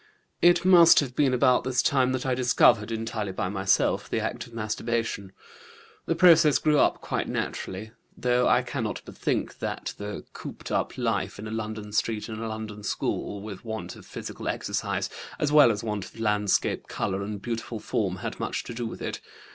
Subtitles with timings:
[0.41, 4.19] "It must have been at about this time that I discovered entirely by myself the
[4.19, 5.31] act of masturbation.
[6.07, 10.97] The process grew up quite naturally, though I cannot but think that the cooped up
[10.97, 15.51] life in a London street and a London school, with want of physical exercise, as
[15.51, 19.21] well as want of landscape, color, and beautiful form, had much to do with it.